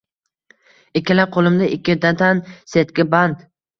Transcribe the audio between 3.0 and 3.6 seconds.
band.